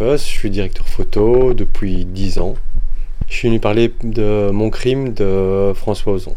je 0.00 0.16
suis 0.16 0.50
directeur 0.50 0.86
photo 0.86 1.54
depuis 1.54 2.04
10 2.04 2.38
ans. 2.38 2.54
Je 3.28 3.34
suis 3.34 3.48
venu 3.48 3.58
parler 3.58 3.92
de 4.04 4.50
Mon 4.50 4.70
crime 4.70 5.12
de 5.12 5.72
François 5.74 6.12
Ozon. 6.12 6.34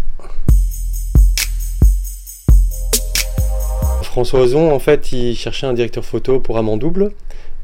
François 4.02 4.41
Ozon, 4.41 4.71
en 4.71 4.80
fait, 4.80 5.12
il 5.12 5.36
cherchait 5.36 5.68
un 5.68 5.73
directeur 5.73 6.04
photo 6.04 6.39
pour 6.39 6.58
Amant 6.58 6.77
Double. 6.77 7.12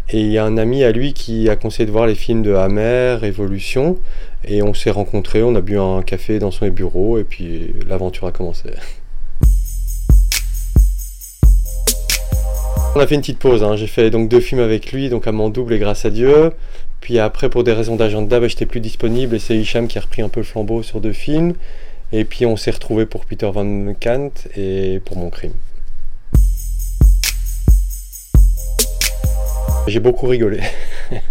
Et 0.09 0.21
il 0.21 0.31
y 0.31 0.37
a 0.37 0.45
un 0.45 0.57
ami 0.57 0.83
à 0.83 0.91
lui 0.91 1.13
qui 1.13 1.49
a 1.49 1.55
conseillé 1.55 1.85
de 1.85 1.91
voir 1.91 2.05
les 2.05 2.15
films 2.15 2.43
de 2.43 2.53
Hammer, 2.53 3.17
Révolution. 3.19 3.97
Et 4.45 4.61
on 4.61 4.73
s'est 4.73 4.91
rencontrés, 4.91 5.41
on 5.41 5.55
a 5.55 5.61
bu 5.61 5.79
un 5.79 6.03
café 6.03 6.39
dans 6.39 6.51
son 6.51 6.67
bureau 6.69 7.17
et 7.17 7.23
puis 7.23 7.73
l'aventure 7.87 8.27
a 8.27 8.31
commencé. 8.31 8.69
On 12.95 12.99
a 12.99 13.05
fait 13.05 13.15
une 13.15 13.21
petite 13.21 13.39
pause, 13.39 13.63
hein. 13.63 13.75
j'ai 13.75 13.87
fait 13.87 14.09
donc 14.09 14.29
deux 14.29 14.39
films 14.39 14.61
avec 14.61 14.91
lui, 14.91 15.09
donc 15.09 15.27
à 15.27 15.31
mon 15.31 15.49
double 15.49 15.73
et 15.73 15.79
grâce 15.79 16.05
à 16.05 16.09
Dieu. 16.09 16.51
Puis 17.01 17.19
après, 17.19 17.49
pour 17.49 17.63
des 17.63 17.73
raisons 17.73 17.95
d'agenda, 17.95 18.39
bah, 18.39 18.47
j'étais 18.47 18.65
plus 18.65 18.79
disponible 18.79 19.35
et 19.35 19.39
c'est 19.39 19.55
Hicham 19.55 19.87
qui 19.87 19.97
a 19.97 20.01
repris 20.01 20.21
un 20.21 20.29
peu 20.29 20.39
le 20.39 20.45
flambeau 20.45 20.81
sur 20.83 20.99
deux 20.99 21.13
films. 21.13 21.53
Et 22.11 22.23
puis 22.25 22.45
on 22.45 22.55
s'est 22.55 22.71
retrouvé 22.71 23.05
pour 23.05 23.25
Peter 23.25 23.49
Van 23.53 23.93
Kant 24.01 24.31
et 24.55 25.01
pour 25.05 25.17
Mon 25.17 25.29
Crime. 25.29 25.53
J'ai 29.87 29.99
beaucoup 29.99 30.27
rigolé. 30.27 30.59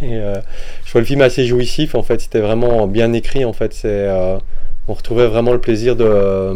Euh, 0.02 0.40
je 0.86 0.92
vois 0.92 1.02
le 1.02 1.06
film 1.06 1.20
assez 1.20 1.44
jouissif 1.44 1.94
en 1.94 2.02
fait, 2.02 2.18
c'était 2.22 2.40
vraiment 2.40 2.86
bien 2.86 3.12
écrit 3.12 3.44
en 3.44 3.52
fait. 3.52 3.78
Euh, 3.84 4.38
on 4.88 4.94
retrouvait 4.94 5.26
vraiment 5.26 5.52
le 5.52 5.60
plaisir 5.60 5.96
de 5.96 6.04
euh, 6.04 6.54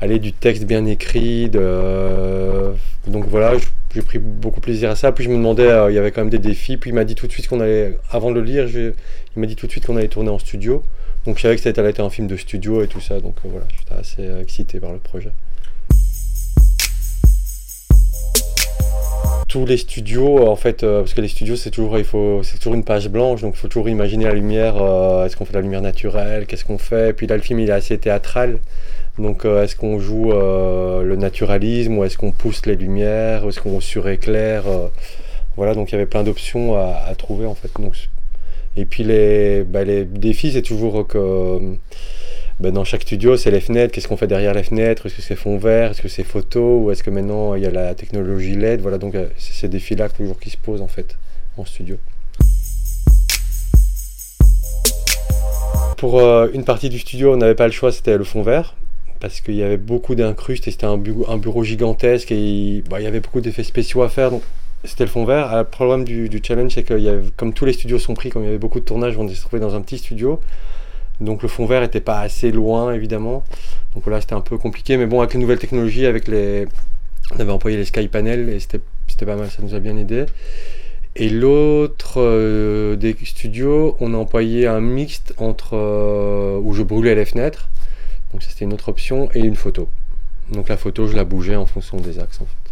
aller 0.00 0.20
du 0.20 0.32
texte 0.32 0.62
bien 0.62 0.86
écrit. 0.86 1.48
De, 1.48 2.72
donc 3.08 3.24
voilà, 3.26 3.54
j'ai 3.94 4.02
pris 4.02 4.18
beaucoup 4.18 4.60
plaisir 4.60 4.90
à 4.90 4.96
ça. 4.96 5.12
Puis 5.12 5.24
je 5.24 5.30
me 5.30 5.36
demandais, 5.36 5.68
il 5.88 5.94
y 5.94 5.98
avait 5.98 6.10
quand 6.10 6.20
même 6.20 6.30
des 6.30 6.38
défis. 6.38 6.76
Puis 6.76 6.90
il 6.90 6.94
m'a 6.94 7.04
dit 7.04 7.14
tout 7.14 7.26
de 7.26 7.32
suite 7.32 7.48
qu'on 7.48 7.60
allait, 7.60 7.98
avant 8.10 8.30
de 8.30 8.36
le 8.36 8.42
lire, 8.42 8.68
il 8.68 8.92
m'a 9.36 9.46
dit 9.46 9.56
tout 9.56 9.66
de 9.66 9.70
suite 9.70 9.86
qu'on 9.86 9.96
allait 9.96 10.08
tourner 10.08 10.30
en 10.30 10.38
studio. 10.38 10.82
Donc 11.26 11.36
je 11.36 11.42
savais 11.42 11.56
que 11.56 11.62
ça 11.62 11.70
allait 11.76 11.90
être 11.90 12.00
un 12.00 12.10
film 12.10 12.26
de 12.26 12.36
studio 12.36 12.82
et 12.82 12.88
tout 12.88 13.00
ça. 13.00 13.20
Donc 13.20 13.36
voilà, 13.44 13.66
j'étais 13.76 13.94
assez 13.94 14.40
excité 14.40 14.80
par 14.80 14.92
le 14.92 14.98
projet. 14.98 15.30
tous 19.48 19.64
les 19.64 19.78
studios, 19.78 20.46
en 20.46 20.56
fait, 20.56 20.82
euh, 20.84 21.00
parce 21.00 21.14
que 21.14 21.22
les 21.22 21.28
studios, 21.28 21.56
c'est 21.56 21.70
toujours, 21.70 21.98
il 21.98 22.04
faut, 22.04 22.42
c'est 22.42 22.58
toujours 22.58 22.74
une 22.74 22.84
page 22.84 23.08
blanche, 23.08 23.40
donc 23.40 23.54
il 23.56 23.58
faut 23.58 23.68
toujours 23.68 23.88
imaginer 23.88 24.26
la 24.26 24.34
lumière. 24.34 24.76
Euh, 24.80 25.24
est-ce 25.24 25.36
qu'on 25.36 25.46
fait 25.46 25.52
de 25.52 25.58
la 25.58 25.62
lumière 25.62 25.80
naturelle? 25.80 26.46
Qu'est-ce 26.46 26.66
qu'on 26.66 26.78
fait? 26.78 27.16
Puis 27.16 27.26
là, 27.26 27.36
le 27.36 27.42
film, 27.42 27.58
il 27.58 27.70
est 27.70 27.72
assez 27.72 27.96
théâtral. 27.96 28.58
Donc, 29.18 29.44
euh, 29.44 29.64
est-ce 29.64 29.76
qu'on 29.76 29.98
joue 29.98 30.32
le 30.32 31.16
naturalisme 31.16 31.98
ou 31.98 32.04
est-ce 32.04 32.16
qu'on 32.18 32.32
pousse 32.32 32.66
les 32.66 32.76
lumières 32.76 33.46
Est-ce 33.46 33.60
qu'on 33.60 33.80
suréclaire 33.80 34.64
Voilà, 35.56 35.74
donc 35.74 35.90
il 35.90 35.92
y 35.92 35.94
avait 35.96 36.06
plein 36.06 36.22
d'options 36.22 36.76
à, 36.76 37.14
trouver, 37.16 37.46
en 37.46 37.54
fait. 37.54 37.70
Et 38.76 38.84
puis 38.84 39.02
les, 39.02 39.64
bah, 39.64 39.82
les 39.82 40.04
défis, 40.04 40.52
c'est 40.52 40.62
toujours 40.62 41.06
que 41.06 41.58
ben, 42.60 42.72
dans 42.72 42.82
chaque 42.82 43.02
studio, 43.02 43.36
c'est 43.36 43.52
les 43.52 43.60
fenêtres. 43.60 43.94
Qu'est-ce 43.94 44.08
qu'on 44.08 44.16
fait 44.16 44.26
derrière 44.26 44.52
les 44.52 44.64
fenêtres? 44.64 45.06
Est-ce 45.06 45.14
que 45.14 45.22
c'est 45.22 45.36
fond 45.36 45.58
vert? 45.58 45.92
Est-ce 45.92 46.02
que 46.02 46.08
c'est 46.08 46.24
photo? 46.24 46.80
Ou 46.80 46.90
est-ce 46.90 47.04
que 47.04 47.10
maintenant 47.10 47.54
il 47.54 47.62
y 47.62 47.66
a 47.66 47.70
la 47.70 47.94
technologie 47.94 48.56
LED 48.56 48.80
Voilà, 48.80 48.98
donc 48.98 49.14
euh, 49.14 49.28
c'est 49.36 49.52
ces 49.52 49.68
défis-là 49.68 50.08
toujours 50.08 50.40
qui 50.40 50.50
se 50.50 50.56
posent 50.56 50.82
en 50.82 50.88
fait 50.88 51.16
en 51.56 51.64
studio. 51.64 51.98
Pour 55.96 56.18
euh, 56.18 56.48
une 56.52 56.64
partie 56.64 56.88
du 56.88 56.98
studio, 56.98 57.32
on 57.32 57.36
n'avait 57.36 57.54
pas 57.54 57.66
le 57.66 57.72
choix, 57.72 57.92
c'était 57.92 58.16
le 58.16 58.24
fond 58.24 58.42
vert 58.42 58.74
parce 59.20 59.40
qu'il 59.40 59.54
y 59.54 59.62
avait 59.62 59.76
beaucoup 59.76 60.14
d'incrustes 60.14 60.68
et 60.68 60.70
c'était 60.70 60.86
un, 60.86 60.96
bureau, 60.96 61.64
gigantesque 61.64 62.30
et 62.32 62.82
bah, 62.88 63.00
il, 63.00 63.04
y 63.04 63.06
avait 63.06 63.20
beaucoup 63.20 63.40
d'effets 63.40 63.64
spéciaux 63.64 64.02
à 64.02 64.08
faire. 64.08 64.30
Donc 64.30 64.42
c'était 64.84 65.04
le 65.04 65.10
fond 65.10 65.24
vert. 65.24 65.56
Le 65.56 65.64
problème 65.64 66.04
du, 66.04 66.40
challenge, 66.42 66.74
c'est 66.74 66.82
que 66.82 67.22
comme 67.36 67.52
tous 67.52 67.64
les 67.64 67.72
studios 67.72 67.98
sont 67.98 68.14
pris, 68.14 68.30
comme 68.30 68.42
il 68.42 68.46
y 68.46 68.48
avait 68.48 68.58
beaucoup 68.58 68.80
de 68.80 68.84
tournages, 68.84 69.16
on 69.18 69.28
s'est 69.28 69.34
trouvé 69.36 69.60
dans 69.60 69.74
un 69.74 69.80
petit 69.80 69.98
studio. 69.98 70.40
Donc 71.20 71.42
le 71.42 71.48
fond 71.48 71.66
vert 71.66 71.80
n'était 71.80 72.00
pas 72.00 72.20
assez 72.20 72.52
loin 72.52 72.92
évidemment. 72.92 73.44
Donc 73.94 74.04
voilà, 74.04 74.20
c'était 74.20 74.34
un 74.34 74.40
peu 74.40 74.58
compliqué. 74.58 74.96
Mais 74.96 75.06
bon, 75.06 75.20
avec 75.20 75.34
les 75.34 75.40
nouvelles 75.40 75.58
technologies, 75.58 76.06
avec 76.06 76.28
les... 76.28 76.66
on 77.34 77.40
avait 77.40 77.52
employé 77.52 77.76
les 77.76 77.84
Sky 77.84 78.08
Panels 78.08 78.48
et 78.48 78.60
c'était 78.60 78.80
pas 79.24 79.36
mal, 79.36 79.50
ça 79.50 79.62
nous 79.62 79.74
a 79.74 79.80
bien 79.80 79.96
aidé. 79.96 80.26
Et 81.16 81.28
l'autre 81.28 82.20
euh, 82.20 82.94
des 82.94 83.16
studios, 83.24 83.96
on 83.98 84.14
a 84.14 84.16
employé 84.16 84.68
un 84.68 84.80
mixte 84.80 85.34
entre 85.38 85.76
euh, 85.76 86.60
où 86.62 86.74
je 86.74 86.84
brûlais 86.84 87.16
les 87.16 87.24
fenêtres, 87.24 87.68
donc 88.32 88.42
c'était 88.42 88.64
une 88.64 88.72
autre 88.72 88.88
option, 88.88 89.30
et 89.34 89.40
une 89.40 89.56
photo. 89.56 89.88
Donc 90.50 90.68
la 90.68 90.76
photo, 90.76 91.06
je 91.06 91.16
la 91.16 91.24
bougeais 91.24 91.56
en 91.56 91.66
fonction 91.66 91.98
des 91.98 92.18
axes 92.18 92.40
en 92.40 92.46
fait. 92.46 92.68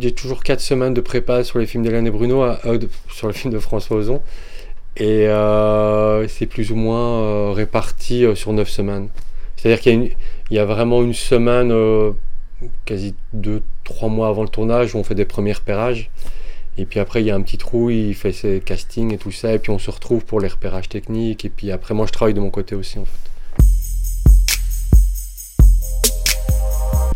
J'ai 0.00 0.12
toujours 0.12 0.42
4 0.42 0.60
semaines 0.60 0.94
de 0.94 1.00
prépa 1.00 1.42
sur 1.42 1.58
les 1.58 1.66
films 1.66 1.82
d'Hélène 1.82 2.06
et 2.06 2.10
Bruno, 2.10 2.44
euh, 2.44 2.78
sur 3.10 3.28
le 3.28 3.32
film 3.32 3.52
de 3.52 3.58
François 3.58 3.96
Ozon. 3.96 4.20
Et 4.96 5.26
euh, 5.26 6.28
c'est 6.28 6.46
plus 6.46 6.70
ou 6.70 6.76
moins 6.76 7.22
euh, 7.22 7.52
réparti 7.52 8.24
sur 8.34 8.52
9 8.52 8.68
semaines. 8.68 9.08
C'est-à-dire 9.56 9.80
qu'il 9.80 10.16
y, 10.50 10.58
a 10.58 10.64
vraiment 10.66 11.02
une 11.02 11.14
semaine, 11.14 11.74
quasi 12.84 13.14
2-3 13.34 14.10
mois 14.10 14.28
avant 14.28 14.42
le 14.42 14.50
tournage, 14.50 14.94
où 14.94 14.98
on 14.98 15.02
fait 15.02 15.14
des 15.14 15.24
premiers 15.24 15.54
repérages. 15.54 16.10
Et 16.78 16.84
puis 16.84 17.00
après, 17.00 17.22
il 17.22 17.26
y 17.26 17.30
a 17.30 17.34
un 17.34 17.40
petit 17.40 17.58
trou, 17.58 17.90
il 17.90 18.14
fait 18.14 18.32
ses 18.32 18.60
castings 18.60 19.14
et 19.14 19.18
tout 19.18 19.32
ça. 19.32 19.52
Et 19.52 19.58
puis 19.58 19.70
on 19.70 19.78
se 19.78 19.90
retrouve 19.90 20.24
pour 20.24 20.40
les 20.40 20.48
repérages 20.48 20.88
techniques. 20.88 21.44
Et 21.44 21.48
puis 21.48 21.70
après, 21.70 21.94
moi, 21.94 22.06
je 22.06 22.12
travaille 22.12 22.34
de 22.34 22.40
mon 22.40 22.50
côté 22.50 22.74
aussi, 22.74 22.98
en 22.98 23.04
fait. 23.04 23.26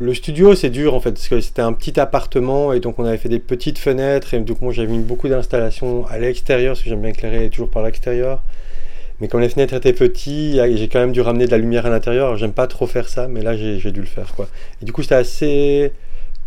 Le 0.03 0.15
studio, 0.15 0.55
c'est 0.55 0.71
dur 0.71 0.95
en 0.95 1.01
fait, 1.01 1.13
parce 1.13 1.29
que 1.29 1.43
c'était 1.43 1.61
un 1.61 1.75
petit 1.75 2.01
appartement 2.01 2.73
et 2.73 2.81
donc 2.81 2.99
on 2.99 3.05
avait 3.05 3.19
fait 3.19 3.29
des 3.29 3.39
petites 3.39 3.77
fenêtres 3.79 4.33
et 4.33 4.41
donc 4.41 4.63
moi 4.63 4.73
j'avais 4.73 4.89
mis 4.89 5.01
beaucoup 5.01 5.29
d'installations 5.29 6.07
à 6.07 6.17
l'extérieur, 6.19 6.73
parce 6.73 6.83
que 6.83 6.89
j'aime 6.89 7.03
bien 7.03 7.11
éclairer 7.11 7.51
toujours 7.51 7.69
par 7.69 7.83
l'extérieur. 7.83 8.43
Mais 9.21 9.29
comme 9.29 9.43
les 9.43 9.51
fenêtres 9.51 9.75
étaient 9.75 9.93
petites, 9.93 10.55
j'ai 10.75 10.89
quand 10.89 11.01
même 11.01 11.13
dû 11.13 11.21
ramener 11.21 11.45
de 11.45 11.51
la 11.51 11.59
lumière 11.59 11.85
à 11.85 11.91
l'intérieur. 11.91 12.39
J'aime 12.39 12.55
pas 12.55 12.67
trop 12.67 12.87
faire 12.87 13.11
ça, 13.11 13.29
mais 13.29 13.43
là 13.43 13.55
j'ai 13.59 13.93
dû 13.93 14.01
le 14.01 14.07
faire 14.07 14.35
quoi. 14.35 14.49
Et 14.81 14.87
du 14.87 14.93
coup 14.95 15.03
c'était 15.03 15.17
assez 15.17 15.93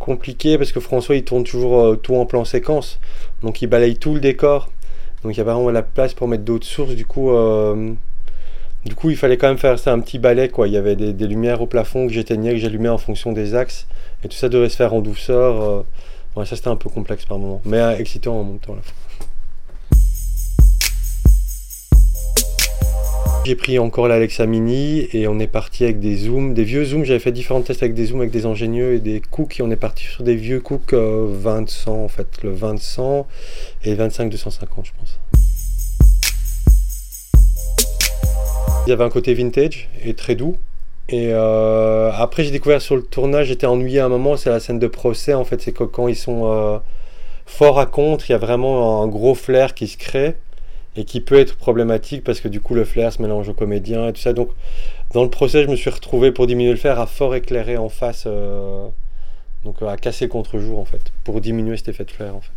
compliqué 0.04 0.58
parce 0.58 0.72
que 0.72 0.80
François 0.80 1.16
il 1.16 1.24
tourne 1.24 1.44
toujours 1.44 1.80
euh, 1.80 1.96
tout 1.96 2.16
en 2.16 2.26
plan 2.26 2.46
séquence, 2.46 3.00
donc 3.42 3.62
il 3.62 3.68
balaye 3.68 3.98
tout 3.98 4.14
le 4.14 4.20
décor. 4.20 4.70
Donc 5.24 5.34
il 5.34 5.38
y 5.38 5.42
a 5.42 5.44
vraiment 5.44 5.70
la 5.70 5.84
place 5.84 6.14
pour 6.14 6.28
mettre 6.28 6.44
d'autres 6.44 6.66
sources. 6.66 6.96
Du 6.96 7.06
coup, 7.06 7.32
euh, 7.32 7.94
du 8.86 8.94
coup, 8.96 9.10
il 9.10 9.16
fallait 9.16 9.38
quand 9.38 9.48
même 9.48 9.58
faire 9.58 9.80
ça 9.80 9.94
un 9.94 10.00
petit 10.00 10.20
balai, 10.20 10.50
quoi. 10.50 10.68
Il 10.68 10.74
y 10.74 10.78
avait 10.78 10.96
des, 10.96 11.28
lumières 11.28 11.62
au 11.62 11.68
plafond 11.68 12.08
que 12.08 12.14
j'éteignais, 12.14 12.52
que 12.52 12.58
j'allumais 12.58 12.90
en 12.90 12.98
fonction 12.98 13.32
des 13.32 13.56
axes. 13.56 13.88
Et 14.24 14.28
tout 14.28 14.36
ça 14.36 14.50
devait 14.50 14.70
se 14.70 14.76
faire 14.76 14.94
en 14.94 15.00
douceur. 15.00 15.86
Euh. 16.36 16.46
ça, 16.46 16.56
c'était 16.58 16.68
un 16.68 16.76
peu 16.76 16.90
complexe 16.90 17.26
par 17.26 17.40
moment. 17.40 17.62
Mais 17.66 17.80
excitant 17.98 18.40
en 18.40 18.44
même 18.44 18.60
temps, 18.60 18.76
J'ai 23.46 23.56
pris 23.56 23.78
encore 23.78 24.08
l'Alexa 24.08 24.46
Mini 24.46 25.10
et 25.12 25.28
on 25.28 25.38
est 25.38 25.48
parti 25.48 25.84
avec 25.84 26.00
des 26.00 26.16
zooms, 26.16 26.54
des 26.54 26.64
vieux 26.64 26.86
zooms. 26.86 27.04
J'avais 27.04 27.20
fait 27.20 27.34
différents 27.34 27.60
tests 27.60 27.84
avec 27.84 27.94
des 27.94 28.06
zooms, 28.06 28.22
avec 28.22 28.32
des 28.32 28.46
ingénieux 28.46 28.94
et 28.94 29.00
des 29.00 29.20
cooks. 29.20 29.60
Et 29.60 29.64
on 29.64 29.70
est 29.70 29.76
parti 29.76 30.06
sur 30.06 30.24
des 30.24 30.36
vieux 30.36 30.62
cooks 30.62 30.94
20-100 30.94 30.94
euh, 30.94 31.92
en 31.92 32.08
fait, 32.08 32.28
le 32.42 32.56
20-100 32.56 33.26
et 33.84 33.96
25-250, 33.96 34.30
je 34.84 34.92
pense. 34.98 35.20
Il 38.88 38.92
y 38.92 38.94
avait 38.94 39.04
un 39.04 39.10
côté 39.10 39.34
vintage 39.34 39.90
et 40.06 40.14
très 40.14 40.36
doux. 40.36 40.56
Et 41.10 41.32
euh, 41.34 42.12
après, 42.14 42.46
j'ai 42.46 42.52
découvert 42.52 42.82
sur 42.82 42.96
le 42.96 43.04
tournage, 43.04 43.48
j'étais 43.48 43.68
ennuyé 43.68 44.00
à 44.00 44.06
un 44.06 44.10
moment, 44.10 44.38
c'est 44.38 44.52
la 44.52 44.62
scène 44.62 44.80
de 44.80 44.88
procès. 44.88 45.34
En 45.34 45.44
fait, 45.44 45.62
c'est 45.62 45.74
quand 45.74 46.08
ils 46.08 46.16
sont 46.16 46.50
euh, 46.50 46.78
forts 47.46 47.78
à 47.78 47.88
contre, 47.88 48.30
il 48.30 48.32
y 48.32 48.36
a 48.36 48.40
vraiment 48.40 49.04
un 49.04 49.08
gros 49.08 49.36
flair 49.36 49.74
qui 49.74 49.90
se 49.90 49.98
crée 49.98 50.36
et 50.96 51.06
qui 51.06 51.22
peut 51.22 51.40
être 51.40 51.56
problématique 51.56 52.24
parce 52.24 52.40
que 52.40 52.48
du 52.48 52.62
coup, 52.62 52.76
le 52.76 52.86
flair 52.86 53.12
se 53.12 53.22
mélange 53.22 53.50
au 53.50 53.54
comédien 53.54 54.08
et 54.08 54.14
tout 54.14 54.22
ça. 54.22 54.34
Donc, 54.34 54.50
dans 55.14 55.24
le 55.24 55.30
procès, 55.30 55.64
je 55.64 55.70
me 55.70 55.76
suis 55.76 55.90
retrouvé 55.90 56.32
pour 56.32 56.48
diminuer 56.48 56.72
le 56.72 56.78
flair 56.78 57.00
à 57.00 57.08
fort 57.08 57.36
éclairer 57.36 57.78
en 57.78 57.90
face, 57.90 58.24
euh, 58.28 58.88
donc 59.64 59.82
à 59.82 59.98
casser 59.98 60.28
contre-jour 60.28 60.80
en 60.80 60.86
fait, 60.86 61.12
pour 61.24 61.42
diminuer 61.42 61.78
cet 61.78 61.90
effet 61.90 62.06
de 62.06 62.12
flair 62.12 62.36
en 62.36 62.42
fait. 62.42 62.50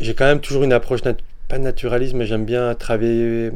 J'ai 0.00 0.14
quand 0.14 0.26
même 0.26 0.40
toujours 0.40 0.62
une 0.62 0.72
approche 0.72 1.00
pas 1.02 1.58
de 1.58 1.62
naturalisme, 1.62 2.18
mais 2.18 2.26
j'aime 2.26 2.44
bien 2.44 2.74
travailler 2.74 3.50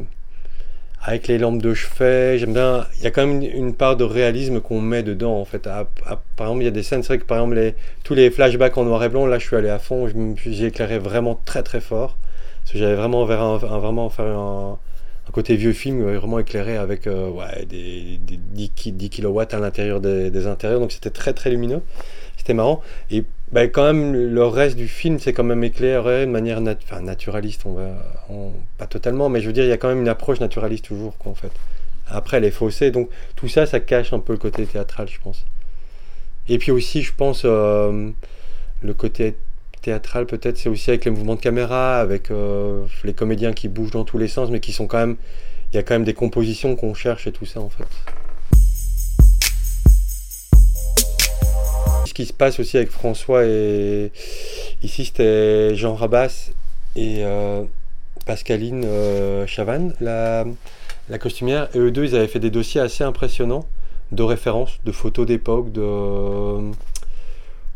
avec 1.03 1.27
les 1.27 1.37
lampes 1.37 1.61
de 1.61 1.73
chevet. 1.73 2.37
J'aime 2.37 2.53
bien. 2.53 2.85
Il 2.97 3.03
y 3.03 3.07
a 3.07 3.11
quand 3.11 3.25
même 3.25 3.41
une, 3.41 3.73
part 3.73 3.97
de 3.97 4.03
réalisme 4.03 4.61
qu'on 4.61 4.81
met 4.81 5.03
dedans, 5.03 5.39
en 5.39 5.45
fait. 5.45 5.63
par 5.63 5.87
exemple, 6.39 6.61
il 6.61 6.65
y 6.65 6.67
a 6.67 6.71
des 6.71 6.83
scènes, 6.83 7.03
c'est 7.03 7.09
vrai 7.09 7.17
que 7.19 7.25
par 7.25 7.39
exemple, 7.39 7.73
tous 8.03 8.13
les 8.13 8.29
flashbacks 8.29 8.77
en 8.77 8.85
noir 8.85 9.03
et 9.03 9.09
blanc, 9.09 9.25
là, 9.25 9.39
je 9.39 9.45
suis 9.45 9.55
allé 9.55 9.69
à 9.69 9.79
fond. 9.79 10.07
J'ai 10.45 10.65
éclairé 10.67 10.99
vraiment 10.99 11.39
très 11.45 11.63
très 11.63 11.81
fort. 11.81 12.17
Parce 12.61 12.73
que 12.73 12.79
j'avais 12.79 12.95
vraiment 12.95 13.23
un, 13.29 13.57
vraiment 13.57 14.09
faire 14.09 14.25
un, 14.25 14.79
côté 15.31 15.55
vieux 15.55 15.71
film, 15.71 16.03
vraiment 16.03 16.39
éclairé 16.39 16.75
avec 16.75 17.07
euh, 17.07 17.29
ouais, 17.29 17.65
des, 17.65 18.19
10, 18.27 18.71
10 18.91 19.09
kW 19.09 19.39
à 19.39 19.59
l'intérieur 19.59 20.01
des, 20.01 20.29
des 20.29 20.45
intérieurs. 20.45 20.81
Donc 20.81 20.91
c'était 20.91 21.09
très 21.09 21.33
très 21.33 21.49
lumineux. 21.49 21.81
C'était 22.37 22.53
marrant. 22.53 22.81
Ben, 23.51 23.69
quand 23.69 23.85
même, 23.93 24.13
le 24.13 24.45
reste 24.45 24.77
du 24.77 24.87
film, 24.87 25.19
c'est 25.19 25.33
quand 25.33 25.43
même 25.43 25.63
éclairé 25.63 26.25
de 26.25 26.31
manière 26.31 26.61
naturaliste. 26.61 27.65
On 27.65 27.73
va, 27.73 27.91
pas 28.77 28.87
totalement, 28.87 29.29
mais 29.29 29.41
je 29.41 29.47
veux 29.47 29.53
dire, 29.53 29.63
il 29.63 29.69
y 29.69 29.73
a 29.73 29.77
quand 29.77 29.89
même 29.89 30.01
une 30.01 30.09
approche 30.09 30.39
naturaliste 30.39 30.85
toujours, 30.85 31.17
quoi, 31.17 31.31
en 31.31 31.35
fait. 31.35 31.51
Après, 32.07 32.37
elle 32.37 32.45
est. 32.45 32.91
Donc, 32.91 33.09
tout 33.35 33.47
ça, 33.47 33.65
ça 33.65 33.79
cache 33.79 34.13
un 34.13 34.19
peu 34.19 34.33
le 34.33 34.39
côté 34.39 34.65
théâtral, 34.65 35.07
je 35.07 35.19
pense. 35.19 35.45
Et 36.49 36.57
puis 36.57 36.71
aussi, 36.71 37.01
je 37.01 37.13
pense, 37.13 37.43
le 37.45 38.13
côté 38.97 39.35
théâtral 39.81 40.25
peut-être, 40.25 40.57
c'est 40.57 40.69
aussi 40.69 40.89
avec 40.89 41.05
les 41.05 41.11
mouvements 41.11 41.35
de 41.35 41.41
caméra, 41.41 41.99
avec 41.99 42.29
les 43.03 43.13
comédiens 43.13 43.53
qui 43.53 43.67
bougent 43.67 43.91
dans 43.91 44.03
tous 44.03 44.17
les 44.17 44.27
sens, 44.27 44.49
mais 44.49 44.59
qui 44.59 44.73
sont 44.73 44.87
quand 44.87 44.99
même... 44.99 45.17
Il 45.73 45.77
y 45.77 45.79
a 45.79 45.83
quand 45.83 45.93
même 45.93 46.03
des 46.03 46.13
compositions 46.13 46.75
qu'on 46.75 46.93
cherche 46.93 47.27
et 47.27 47.31
tout 47.31 47.45
ça 47.45 47.61
en 47.61 47.69
fait. 47.69 47.85
Se 52.25 52.33
passe 52.33 52.59
aussi 52.59 52.77
avec 52.77 52.89
François 52.89 53.45
et 53.45 54.11
ici 54.83 55.05
c'était 55.05 55.75
Jean 55.75 55.95
Rabas 55.95 56.51
et 56.95 57.23
euh, 57.23 57.63
Pascaline 58.25 58.83
euh, 58.85 59.47
Chavannes, 59.47 59.93
la, 60.01 60.45
costumière. 61.19 61.69
Et 61.73 61.79
eux 61.79 61.91
deux, 61.91 62.05
ils 62.05 62.15
avaient 62.15 62.27
fait 62.27 62.39
des 62.39 62.49
dossiers 62.49 62.81
assez 62.81 63.03
impressionnants 63.03 63.65
de 64.11 64.23
références, 64.23 64.79
de 64.85 64.91
photos 64.91 65.25
d'époque, 65.25 65.71
de, 65.71 65.81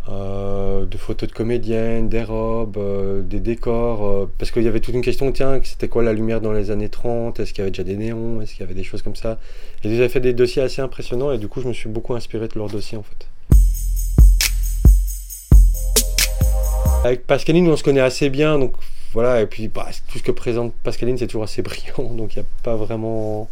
euh, 0.09 0.85
photos 0.97 1.29
de 1.29 1.33
comédiennes, 1.33 2.09
des 2.09 2.23
robes, 2.23 2.79
des 3.27 3.39
décors. 3.39 4.27
parce 4.37 4.51
qu'il 4.51 4.63
y 4.63 4.67
avait 4.67 4.79
toute 4.79 4.95
une 4.95 5.01
question, 5.01 5.31
tiens, 5.31 5.59
c'était 5.63 5.87
quoi 5.87 6.03
la 6.03 6.13
lumière 6.13 6.41
dans 6.41 6.51
les 6.51 6.71
années 6.71 6.89
30 6.89 7.39
Est-ce 7.39 7.53
qu'il 7.53 7.59
y 7.59 7.61
avait 7.61 7.71
déjà 7.71 7.83
des 7.83 7.95
néons? 7.95 8.41
Est-ce 8.41 8.51
qu'il 8.51 8.61
y 8.61 8.63
avait 8.63 8.73
des 8.73 8.83
choses 8.83 9.01
comme 9.01 9.15
ça? 9.15 9.39
Et 9.83 9.89
ils 9.89 9.95
avaient 9.95 10.09
fait 10.09 10.19
des 10.19 10.33
dossiers 10.33 10.61
assez 10.61 10.81
impressionnants 10.81 11.31
et 11.31 11.37
du 11.37 11.47
coup, 11.47 11.61
je 11.61 11.67
me 11.67 11.73
suis 11.73 11.89
beaucoup 11.89 12.15
inspiré 12.15 12.47
de 12.47 12.57
leurs 12.57 12.69
dossiers 12.69 12.97
en 12.97 13.03
fait. 13.03 13.27
Avec 17.05 17.27
Pascaline, 17.27 17.69
on 17.69 17.77
se 17.77 17.83
connaît 17.83 18.01
assez 18.01 18.31
bien, 18.31 18.57
donc 18.57 18.73
voilà. 19.13 19.39
Et 19.39 19.45
puis, 19.45 19.67
bah, 19.67 19.87
tout 20.11 20.17
ce 20.17 20.23
que 20.23 20.31
présente 20.31 20.73
Pascaline, 20.81 21.19
c'est 21.19 21.27
toujours 21.27 21.43
assez 21.43 21.61
brillant, 21.61 22.11
donc 22.15 22.35
il 22.35 22.39
n'y 22.39 22.45
a 22.45 22.47
pas 22.63 22.75
vraiment. 22.75 23.47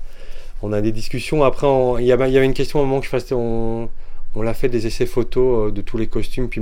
On 0.63 0.73
a 0.73 0.81
des 0.81 0.91
discussions. 0.91 1.43
Après, 1.43 1.67
il 1.99 2.05
y, 2.05 2.11
avait 2.11 2.45
une 2.45 2.55
question 2.55 2.79
à 2.79 2.81
un 2.81 2.85
moment 2.85 2.99
que 2.99 3.05
je 3.05 3.11
faisais. 3.11 3.35
On, 3.35 3.89
l'a 4.35 4.55
fait 4.55 4.69
des 4.69 4.87
essais 4.87 5.05
photos 5.05 5.67
euh, 5.67 5.71
de 5.71 5.81
tous 5.81 5.99
les 5.99 6.07
costumes, 6.07 6.49
puis 6.49 6.61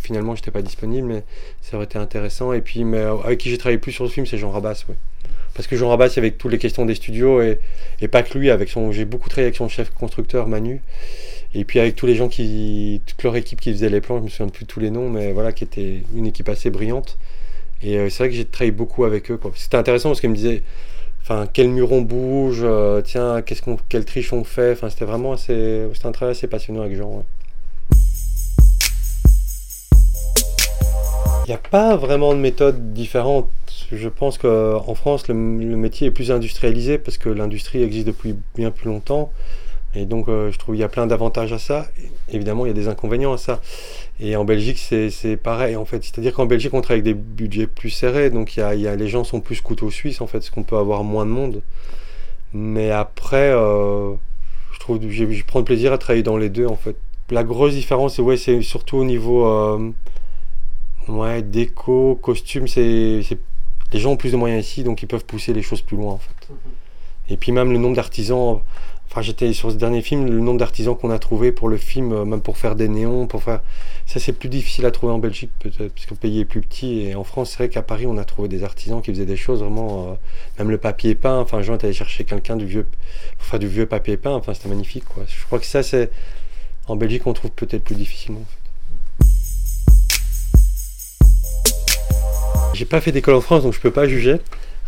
finalement, 0.00 0.34
j'étais 0.34 0.50
pas 0.50 0.62
disponible, 0.62 1.06
mais 1.06 1.22
ça 1.60 1.76
aurait 1.76 1.84
été 1.84 1.98
intéressant. 1.98 2.54
Et 2.54 2.62
puis, 2.62 2.82
euh, 2.82 3.18
avec 3.22 3.38
qui 3.38 3.50
j'ai 3.50 3.58
travaillé 3.58 3.78
plus 3.78 3.92
sur 3.92 4.04
le 4.04 4.10
film, 4.10 4.24
c'est 4.24 4.38
Jean 4.38 4.50
Rabas, 4.50 4.84
ouais. 4.88 4.94
Parce 5.52 5.68
que 5.68 5.76
Jean 5.76 5.90
Rabas, 5.90 6.14
avec 6.16 6.38
toutes 6.38 6.52
les 6.52 6.58
questions 6.58 6.86
des 6.86 6.94
studios, 6.94 7.42
et, 7.42 7.58
et 8.00 8.08
pas 8.08 8.22
que 8.22 8.38
lui, 8.38 8.50
avec 8.50 8.70
son, 8.70 8.90
j'ai 8.90 9.04
beaucoup 9.04 9.28
travaillé 9.28 9.48
avec 9.48 9.56
son 9.56 9.68
chef 9.68 9.90
constructeur 9.90 10.48
Manu. 10.48 10.80
Et 11.58 11.64
puis 11.64 11.80
avec 11.80 11.96
tous 11.96 12.04
les 12.04 12.14
gens 12.14 12.28
qui, 12.28 13.00
toute 13.06 13.22
leur 13.22 13.34
équipe 13.34 13.62
qui 13.62 13.72
faisait 13.72 13.88
les 13.88 14.02
plans, 14.02 14.18
je 14.18 14.24
me 14.24 14.28
souviens 14.28 14.48
plus 14.48 14.66
tous 14.66 14.78
les 14.78 14.90
noms, 14.90 15.08
mais 15.08 15.32
voilà, 15.32 15.52
qui 15.52 15.64
était 15.64 16.02
une 16.14 16.26
équipe 16.26 16.50
assez 16.50 16.68
brillante. 16.68 17.16
Et 17.82 17.96
euh, 17.96 18.10
c'est 18.10 18.18
vrai 18.18 18.28
que 18.28 18.34
j'ai 18.34 18.44
travaillé 18.44 18.72
beaucoup 18.72 19.06
avec 19.06 19.30
eux. 19.30 19.40
C'était 19.54 19.78
intéressant 19.78 20.10
parce 20.10 20.20
qu'ils 20.20 20.28
me 20.28 20.34
disaient, 20.34 20.62
enfin, 21.22 21.48
quel 21.50 21.70
mur 21.70 21.92
on 21.92 22.02
bouge, 22.02 22.60
euh, 22.62 23.00
tiens, 23.00 23.40
qu'est-ce 23.40 23.62
qu'on, 23.62 23.78
quelle 23.88 24.04
triche 24.04 24.34
on 24.34 24.44
fait. 24.44 24.72
Enfin, 24.72 24.90
c'était 24.90 25.06
vraiment 25.06 25.32
assez, 25.32 25.86
c'était 25.94 26.06
un 26.06 26.12
travail 26.12 26.32
assez 26.32 26.46
passionnant 26.46 26.82
avec 26.82 26.94
Jean. 26.94 27.24
Il 31.46 31.48
n'y 31.48 31.54
a 31.54 31.58
pas 31.70 31.96
vraiment 31.96 32.34
de 32.34 32.38
méthode 32.38 32.92
différente. 32.92 33.48
Je 33.90 34.08
pense 34.10 34.36
qu'en 34.36 34.94
France, 34.94 35.26
le, 35.28 35.32
le, 35.32 35.76
métier 35.76 36.08
est 36.08 36.10
plus 36.10 36.30
industrialisé 36.30 36.98
parce 36.98 37.16
que 37.16 37.30
l'industrie 37.30 37.82
existe 37.82 38.08
depuis 38.08 38.34
bien 38.56 38.70
plus 38.70 38.90
longtemps. 38.90 39.32
Et 39.96 40.04
donc, 40.04 40.28
euh, 40.28 40.52
je 40.52 40.58
trouve 40.58 40.74
qu'il 40.74 40.82
y 40.82 40.84
a 40.84 40.88
plein 40.88 41.06
d'avantages 41.06 41.54
à 41.54 41.58
ça. 41.58 41.86
évidemment, 42.28 42.66
il 42.66 42.68
y 42.68 42.70
a 42.70 42.74
des 42.74 42.86
inconvénients 42.86 43.32
à 43.32 43.38
ça. 43.38 43.62
Et 44.20 44.36
en 44.36 44.44
Belgique, 44.44 44.78
c'est 44.78 45.38
pareil, 45.42 45.74
en 45.74 45.86
fait. 45.86 46.04
C'est-à-dire 46.04 46.34
qu'en 46.34 46.44
Belgique, 46.44 46.74
on 46.74 46.82
travaille 46.82 47.00
avec 47.00 47.14
des 47.16 47.18
budgets 47.18 47.66
plus 47.66 47.88
serrés. 47.88 48.28
Donc, 48.28 48.56
il 48.56 48.60
y 48.60 48.86
a, 48.86 48.94
les 48.94 49.08
gens 49.08 49.24
sont 49.24 49.40
plus 49.40 49.62
couteaux 49.62 49.90
suisses, 49.90 50.20
en 50.20 50.26
fait, 50.26 50.38
parce 50.38 50.50
qu'on 50.50 50.64
peut 50.64 50.76
avoir 50.76 51.02
moins 51.02 51.24
de 51.24 51.30
monde. 51.30 51.62
Mais 52.52 52.90
après, 52.90 53.50
euh, 53.50 54.12
je 54.72 54.78
trouve 54.80 55.00
je 55.08 55.44
prends 55.44 55.62
plaisir 55.62 55.94
à 55.94 55.98
travailler 55.98 56.22
dans 56.22 56.36
les 56.36 56.50
deux, 56.50 56.66
en 56.66 56.76
fait. 56.76 56.96
La 57.30 57.42
grosse 57.42 57.72
différence, 57.72 58.18
ouais, 58.18 58.36
c'est 58.36 58.60
surtout 58.60 58.98
au 58.98 59.04
niveau 59.04 59.46
euh, 59.46 59.90
ouais, 61.08 61.40
déco, 61.40 62.18
costume. 62.20 62.68
C'est 62.68 63.22
les 63.92 64.00
gens 64.00 64.12
ont 64.12 64.16
plus 64.16 64.32
de 64.32 64.36
moyens 64.36 64.66
ici, 64.66 64.82
donc 64.82 65.02
ils 65.02 65.06
peuvent 65.06 65.24
pousser 65.24 65.54
les 65.54 65.62
choses 65.62 65.80
plus 65.80 65.96
loin, 65.96 66.12
en 66.12 66.18
fait. 66.18 66.52
Mm-hmm. 66.52 67.32
Et 67.32 67.36
puis 67.36 67.52
même 67.52 67.72
le 67.72 67.78
nombre 67.78 67.96
d'artisans 67.96 68.60
Enfin, 69.10 69.22
j'étais 69.22 69.52
sur 69.52 69.70
ce 69.70 69.76
dernier 69.76 70.02
film, 70.02 70.26
le 70.26 70.40
nombre 70.40 70.58
d'artisans 70.58 70.96
qu'on 70.96 71.10
a 71.10 71.18
trouvé 71.18 71.52
pour 71.52 71.68
le 71.68 71.76
film, 71.76 72.12
euh, 72.12 72.24
même 72.24 72.40
pour 72.42 72.58
faire 72.58 72.74
des 72.76 72.88
néons, 72.88 73.26
pour 73.26 73.42
faire. 73.42 73.62
Ça, 74.04 74.20
c'est 74.20 74.32
plus 74.32 74.48
difficile 74.48 74.84
à 74.84 74.90
trouver 74.90 75.12
en 75.12 75.18
Belgique, 75.18 75.50
peut-être, 75.58 75.94
parce 75.94 76.06
que 76.06 76.10
le 76.14 76.16
pays 76.16 76.40
est 76.40 76.44
plus 76.44 76.60
petit. 76.60 77.00
Et 77.00 77.14
en 77.14 77.24
France, 77.24 77.50
c'est 77.50 77.58
vrai 77.58 77.68
qu'à 77.68 77.82
Paris, 77.82 78.06
on 78.06 78.18
a 78.18 78.24
trouvé 78.24 78.48
des 78.48 78.62
artisans 78.62 79.00
qui 79.00 79.12
faisaient 79.12 79.26
des 79.26 79.36
choses 79.36 79.60
vraiment. 79.60 80.10
Euh, 80.10 80.14
même 80.58 80.70
le 80.70 80.78
papier 80.78 81.14
peint. 81.14 81.38
Enfin, 81.38 81.62
Jean 81.62 81.74
est 81.74 81.84
allé 81.84 81.92
chercher 81.92 82.24
quelqu'un 82.24 82.56
du 82.56 82.66
vieux, 82.66 82.86
pour 83.38 83.46
faire 83.46 83.58
du 83.58 83.68
vieux 83.68 83.86
papier 83.86 84.16
peint. 84.16 84.34
Enfin, 84.34 84.54
c'était 84.54 84.68
magnifique, 84.68 85.04
quoi. 85.04 85.24
Je 85.26 85.44
crois 85.46 85.58
que 85.58 85.66
ça, 85.66 85.82
c'est. 85.82 86.10
En 86.88 86.96
Belgique, 86.96 87.26
on 87.26 87.32
trouve 87.32 87.50
peut-être 87.50 87.84
plus 87.84 87.96
difficilement, 87.96 88.40
en 88.40 88.44
fait. 88.44 88.56
J'ai 92.74 92.84
pas 92.84 93.00
fait 93.00 93.10
d'école 93.12 93.34
en 93.34 93.40
France, 93.40 93.62
donc 93.62 93.72
je 93.72 93.80
peux 93.80 93.90
pas 93.90 94.06
juger. 94.06 94.36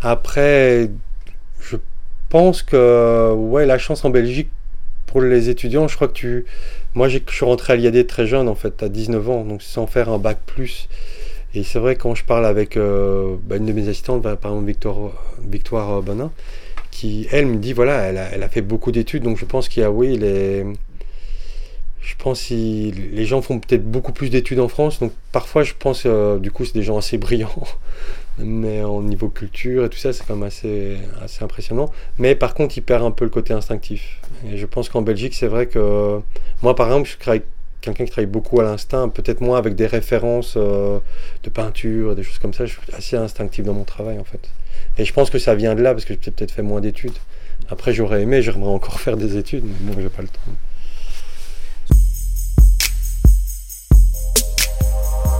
Après, 0.02 0.90
pense 2.28 2.62
que 2.62 3.32
ouais, 3.32 3.66
la 3.66 3.78
chance 3.78 4.04
en 4.04 4.10
Belgique 4.10 4.50
pour 5.06 5.20
les 5.20 5.48
étudiants, 5.48 5.88
je 5.88 5.96
crois 5.96 6.08
que 6.08 6.12
tu. 6.12 6.44
Moi, 6.94 7.08
je 7.08 7.18
suis 7.28 7.44
rentré 7.44 7.72
à 7.72 7.76
l'IAD 7.76 8.06
très 8.06 8.26
jeune, 8.26 8.48
en 8.48 8.54
fait, 8.54 8.82
à 8.82 8.88
19 8.88 9.30
ans, 9.30 9.44
donc 9.44 9.62
sans 9.62 9.86
faire 9.86 10.08
un 10.10 10.18
bac 10.18 10.38
plus. 10.46 10.88
Et 11.54 11.64
c'est 11.64 11.78
vrai, 11.78 11.96
quand 11.96 12.14
je 12.14 12.24
parle 12.24 12.44
avec 12.44 12.76
euh, 12.76 13.36
bah, 13.44 13.56
une 13.56 13.66
de 13.66 13.72
mes 13.72 13.88
assistantes, 13.88 14.22
bah, 14.22 14.36
par 14.36 14.52
exemple 14.52 14.66
Victoire, 14.66 15.12
Victoire 15.42 16.02
Bonin, 16.02 16.30
qui, 16.90 17.26
elle, 17.30 17.46
me 17.46 17.56
dit 17.56 17.72
voilà, 17.72 18.02
elle 18.02 18.18
a, 18.18 18.28
elle 18.32 18.42
a 18.42 18.48
fait 18.48 18.60
beaucoup 18.60 18.92
d'études, 18.92 19.22
donc 19.22 19.38
je 19.38 19.44
pense 19.44 19.68
qu'il 19.68 19.82
y 19.82 19.84
a, 19.84 19.90
oui, 19.90 20.16
les. 20.18 20.64
Je 22.00 22.14
pense 22.16 22.48
que 22.48 22.54
les 22.54 23.24
gens 23.26 23.42
font 23.42 23.58
peut-être 23.58 23.84
beaucoup 23.84 24.12
plus 24.12 24.30
d'études 24.30 24.60
en 24.60 24.68
France, 24.68 24.98
donc 24.98 25.12
parfois 25.32 25.62
je 25.62 25.74
pense, 25.78 26.04
euh, 26.06 26.38
du 26.38 26.50
coup, 26.50 26.64
c'est 26.64 26.74
des 26.74 26.82
gens 26.82 26.96
assez 26.96 27.18
brillants 27.18 27.64
mais 28.38 28.82
au 28.82 29.02
niveau 29.02 29.28
culture 29.28 29.84
et 29.84 29.88
tout 29.88 29.98
ça, 29.98 30.12
c'est 30.12 30.24
quand 30.24 30.34
même 30.34 30.46
assez, 30.46 30.96
assez 31.22 31.42
impressionnant. 31.42 31.90
Mais 32.18 32.34
par 32.34 32.54
contre, 32.54 32.76
il 32.78 32.82
perd 32.82 33.04
un 33.04 33.10
peu 33.10 33.24
le 33.24 33.30
côté 33.30 33.52
instinctif. 33.52 34.20
Et 34.50 34.56
je 34.56 34.66
pense 34.66 34.88
qu'en 34.88 35.02
Belgique, 35.02 35.34
c'est 35.34 35.48
vrai 35.48 35.66
que 35.66 36.20
moi, 36.62 36.74
par 36.74 36.86
exemple, 36.86 37.08
je 37.08 37.16
suis 37.16 37.42
quelqu'un 37.80 38.04
qui 38.04 38.10
travaille 38.10 38.26
beaucoup 38.26 38.60
à 38.60 38.64
l'instinct, 38.64 39.08
peut-être 39.08 39.40
moins 39.40 39.58
avec 39.58 39.74
des 39.74 39.86
références 39.86 40.54
euh, 40.56 40.98
de 41.42 41.50
peinture, 41.50 42.14
des 42.14 42.22
choses 42.22 42.38
comme 42.38 42.54
ça. 42.54 42.66
Je 42.66 42.72
suis 42.72 42.80
assez 42.92 43.16
instinctif 43.16 43.64
dans 43.64 43.74
mon 43.74 43.84
travail, 43.84 44.18
en 44.18 44.24
fait. 44.24 44.50
Et 44.98 45.04
je 45.04 45.12
pense 45.12 45.30
que 45.30 45.38
ça 45.38 45.54
vient 45.54 45.74
de 45.74 45.82
là, 45.82 45.92
parce 45.92 46.04
que 46.04 46.14
j'ai 46.20 46.30
peut-être 46.30 46.52
fait 46.52 46.62
moins 46.62 46.80
d'études. 46.80 47.16
Après, 47.70 47.92
j'aurais 47.92 48.22
aimé, 48.22 48.42
j'aimerais 48.42 48.70
encore 48.70 49.00
faire 49.00 49.16
des 49.16 49.36
études, 49.36 49.64
mais 49.64 49.92
bon, 49.92 50.00
j'ai 50.00 50.08
pas 50.08 50.22
le 50.22 50.28
temps. 50.28 50.40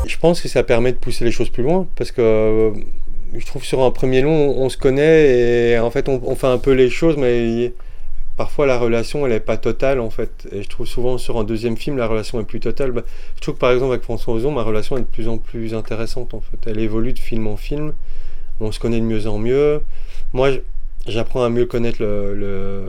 Je 0.08 0.16
pense 0.16 0.40
que 0.40 0.48
ça 0.48 0.62
permet 0.62 0.92
de 0.92 0.96
pousser 0.96 1.24
les 1.26 1.30
choses 1.30 1.50
plus 1.50 1.62
loin 1.62 1.86
parce 1.94 2.12
que 2.12 2.22
euh, 2.22 2.70
je 3.36 3.44
trouve 3.44 3.62
sur 3.62 3.82
un 3.82 3.90
premier 3.90 4.22
long, 4.22 4.56
on, 4.56 4.70
se 4.70 4.78
connaît 4.78 5.72
et 5.72 5.78
en 5.78 5.90
fait 5.90 6.08
on, 6.08 6.34
fait 6.34 6.46
un 6.46 6.56
peu 6.56 6.72
les 6.72 6.88
choses, 6.88 7.18
mais 7.18 7.74
parfois 8.38 8.64
la 8.64 8.78
relation 8.78 9.26
elle 9.26 9.32
n'est 9.32 9.40
pas 9.40 9.58
totale 9.58 10.00
en 10.00 10.08
fait. 10.08 10.48
Et 10.50 10.62
je 10.62 10.68
trouve 10.68 10.86
souvent 10.86 11.18
sur 11.18 11.38
un 11.38 11.44
deuxième 11.44 11.76
film 11.76 11.98
la 11.98 12.06
relation 12.06 12.40
est 12.40 12.44
plus 12.44 12.58
totale. 12.58 12.92
Bah, 12.92 13.02
je 13.36 13.42
trouve 13.42 13.56
que 13.56 13.60
par 13.60 13.70
exemple 13.70 13.92
avec 13.92 14.02
François 14.02 14.32
Ozon, 14.32 14.50
ma 14.50 14.62
relation 14.62 14.96
est 14.96 15.02
de 15.02 15.06
plus 15.06 15.28
en 15.28 15.36
plus 15.36 15.74
intéressante 15.74 16.32
en 16.32 16.40
fait. 16.40 16.58
Elle 16.66 16.80
évolue 16.80 17.12
de 17.12 17.18
film 17.18 17.46
en 17.46 17.58
film. 17.58 17.92
On 18.60 18.72
se 18.72 18.80
connaît 18.80 19.00
de 19.00 19.04
mieux 19.04 19.26
en 19.26 19.36
mieux. 19.36 19.82
Moi, 20.32 20.50
j'apprends 21.06 21.44
à 21.44 21.50
mieux 21.50 21.66
connaître 21.66 21.98
le, 22.00 22.84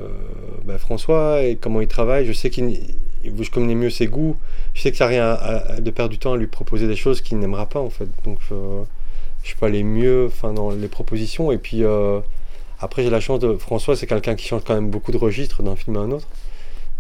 bah, 0.64 0.78
François 0.78 1.44
et 1.44 1.58
comment 1.58 1.82
il 1.82 1.88
travaille. 1.90 2.26
Je 2.26 2.34
sais 2.34 2.50
qu'il 2.50 2.80
je 3.24 3.52
connais 3.52 3.76
mieux 3.76 3.90
ses 3.90 4.08
goûts. 4.08 4.38
Je 4.74 4.82
sais 4.82 4.92
que 4.92 4.98
ça 4.98 5.06
n'a 5.06 5.10
rien 5.10 5.80
de 5.80 5.92
perdre 5.92 6.12
du 6.12 6.18
temps 6.18 6.34
à 6.34 6.38
lui 6.38 6.48
proposer 6.48 6.88
des 6.88 6.96
choses 6.96 7.22
qu'il 7.22 7.40
n'aimera 7.40 7.68
pas 7.68 7.80
en 7.80 7.90
fait. 7.90 8.08
Donc 8.26 8.40
euh, 8.52 8.84
je 9.44 9.56
peux 9.56 9.66
aller 9.66 9.84
mieux 9.84 10.30
dans 10.44 10.72
les 10.72 10.88
propositions. 10.88 11.52
Et 11.52 11.58
puis 11.58 11.84
euh, 11.84 12.20
après 12.80 13.04
j'ai 13.04 13.10
la 13.10 13.20
chance 13.20 13.40
de 13.40 13.56
François, 13.56 13.96
c'est 13.96 14.08
quelqu'un 14.08 14.36
qui 14.36 14.48
change 14.48 14.64
quand 14.66 14.76
même 14.76 14.90
beaucoup 14.90 15.12
de 15.12 15.18
registres 15.18 15.64
d'un 15.64 15.76
film 15.76 15.98
à 15.98 16.02
un 16.02 16.12
autre. 16.12 16.28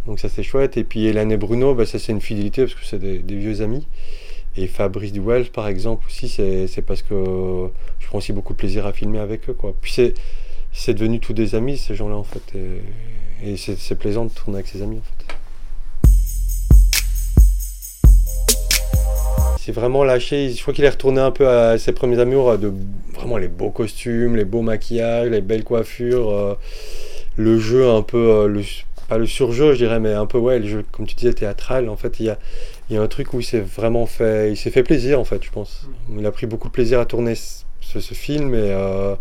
Donc 0.05 0.19
ça 0.19 0.29
c'est 0.29 0.43
chouette. 0.43 0.77
Et 0.77 0.83
puis 0.83 1.05
Hélène 1.05 1.31
et 1.31 1.37
Bruno, 1.37 1.73
bah, 1.75 1.85
ça 1.85 1.99
c'est 1.99 2.11
une 2.11 2.21
fidélité 2.21 2.63
parce 2.63 2.75
que 2.75 2.85
c'est 2.85 2.99
des, 2.99 3.35
vieux 3.35 3.61
amis. 3.61 3.87
Et 4.57 4.67
Fabrice 4.67 5.13
Duwell 5.13 5.45
par 5.45 5.67
exemple 5.67 6.05
aussi, 6.07 6.27
c'est 6.27 6.81
parce 6.81 7.01
que 7.01 7.69
je 7.99 8.07
prends 8.07 8.17
aussi 8.17 8.33
beaucoup 8.33 8.53
de 8.53 8.57
plaisir 8.57 8.85
à 8.85 8.93
filmer 8.93 9.19
avec 9.19 9.49
eux. 9.49 9.55
Puis 9.81 9.93
c'est 10.71 10.93
devenu 10.93 11.19
tous 11.19 11.33
des 11.33 11.55
amis, 11.55 11.77
ces 11.77 11.95
gens-là, 11.95 12.15
en 12.15 12.23
fait. 12.23 12.41
Et, 13.43 13.57
c'est 13.57 13.95
plaisant 13.95 14.25
de 14.25 14.31
tourner 14.31 14.57
avec 14.57 14.67
ses 14.67 14.81
amis, 14.81 14.97
en 14.97 15.01
fait. 15.01 15.38
C'est 19.69 19.75
vraiment 19.75 20.03
lâché. 20.03 20.49
Je 20.49 20.59
crois 20.63 20.73
qu'il 20.73 20.83
est 20.83 20.89
retourné 20.89 21.21
un 21.21 21.29
peu 21.29 21.47
à 21.47 21.77
ses 21.77 21.91
premiers 21.91 22.17
amours, 22.17 22.57
de 22.57 22.73
vraiment 23.13 23.37
les 23.37 23.49
beaux 23.49 23.69
costumes, 23.69 24.35
les 24.35 24.43
beaux 24.43 24.63
maquillages, 24.63 25.29
les 25.29 25.41
belles 25.41 25.63
coiffures, 25.63 26.31
euh, 26.31 26.55
le 27.35 27.59
jeu 27.59 27.87
un 27.87 28.01
peu, 28.01 28.17
euh, 28.17 28.47
le, 28.47 28.63
pas 29.09 29.19
le 29.19 29.27
surjeu, 29.27 29.73
je 29.73 29.77
dirais, 29.77 29.99
mais 29.99 30.11
un 30.13 30.25
peu, 30.25 30.39
ouais, 30.39 30.57
le 30.57 30.67
jeu, 30.67 30.85
comme 30.91 31.05
tu 31.05 31.13
disais, 31.13 31.33
théâtral. 31.33 31.87
En 31.87 31.97
fait, 31.97 32.19
il 32.19 32.25
y 32.25 32.29
a, 32.31 32.39
y 32.89 32.97
a 32.97 33.01
un 33.01 33.07
truc 33.07 33.31
où 33.35 33.41
il 33.41 33.43
s'est 33.43 33.59
vraiment 33.59 34.07
fait, 34.07 34.49
il 34.49 34.57
s'est 34.57 34.71
fait 34.71 34.81
plaisir, 34.81 35.19
en 35.19 35.23
fait, 35.23 35.43
je 35.43 35.51
pense. 35.51 35.87
Il 36.17 36.25
a 36.25 36.31
pris 36.31 36.47
beaucoup 36.47 36.69
de 36.69 36.73
plaisir 36.73 36.99
à 36.99 37.05
tourner 37.05 37.35
ce, 37.35 37.99
film 37.99 38.55
et. 38.55 38.71
Euh, 38.71 39.13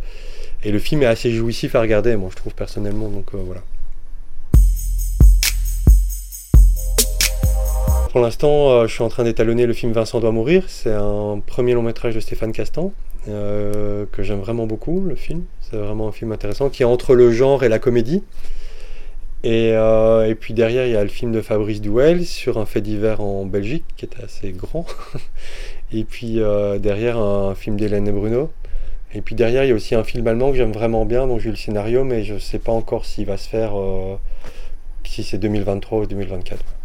et 0.64 0.72
le 0.72 0.78
film 0.78 1.02
est 1.02 1.06
assez 1.06 1.30
jouissif 1.30 1.74
à 1.74 1.80
regarder, 1.80 2.16
moi 2.16 2.30
je 2.32 2.36
trouve 2.36 2.54
personnellement, 2.54 3.08
donc 3.08 3.26
euh, 3.34 3.38
voilà. 3.38 3.62
Pour 8.18 8.24
l'instant, 8.24 8.84
je 8.84 8.92
suis 8.92 9.04
en 9.04 9.08
train 9.08 9.22
d'étalonner 9.22 9.64
le 9.64 9.72
film 9.72 9.92
Vincent 9.92 10.18
doit 10.18 10.32
mourir. 10.32 10.64
C'est 10.66 10.92
un 10.92 11.40
premier 11.46 11.74
long 11.74 11.84
métrage 11.84 12.16
de 12.16 12.18
Stéphane 12.18 12.50
Castan, 12.50 12.92
que 13.26 14.22
j'aime 14.24 14.40
vraiment 14.40 14.66
beaucoup, 14.66 15.00
le 15.00 15.14
film. 15.14 15.44
C'est 15.60 15.76
vraiment 15.76 16.08
un 16.08 16.10
film 16.10 16.32
intéressant 16.32 16.68
qui 16.68 16.82
est 16.82 16.84
entre 16.84 17.14
le 17.14 17.30
genre 17.30 17.62
et 17.62 17.68
la 17.68 17.78
comédie. 17.78 18.24
Et, 19.44 19.68
et, 19.68 20.34
puis 20.34 20.52
derrière, 20.52 20.84
il 20.88 20.94
y 20.94 20.96
a 20.96 21.02
le 21.04 21.08
film 21.08 21.30
de 21.30 21.40
Fabrice 21.40 21.80
Douel 21.80 22.26
sur 22.26 22.58
un 22.58 22.66
fait 22.66 22.80
divers 22.80 23.20
en 23.20 23.44
Belgique 23.46 23.84
qui 23.96 24.04
est 24.04 24.20
assez 24.20 24.50
grand. 24.50 24.84
et 25.92 26.02
puis 26.02 26.40
derrière, 26.80 27.18
un 27.18 27.54
film 27.54 27.76
d'Hélène 27.76 28.08
et 28.08 28.12
Bruno. 28.12 28.50
Et 29.14 29.20
puis 29.20 29.36
derrière, 29.36 29.62
il 29.62 29.68
y 29.68 29.72
a 29.72 29.76
aussi 29.76 29.94
un 29.94 30.02
film 30.02 30.26
allemand 30.26 30.50
que 30.50 30.56
j'aime 30.56 30.72
vraiment 30.72 31.04
bien, 31.04 31.28
dont 31.28 31.38
j'ai 31.38 31.50
eu 31.50 31.52
le 31.52 31.56
scénario, 31.56 32.02
mais 32.02 32.24
je 32.24 32.34
ne 32.34 32.40
sais 32.40 32.58
pas 32.58 32.72
encore 32.72 33.04
s'il 33.04 33.26
va 33.26 33.36
se 33.36 33.48
faire, 33.48 33.74
si 35.04 35.22
c'est 35.22 35.38
2023 35.38 36.00
ou 36.00 36.06
2024. 36.06 36.77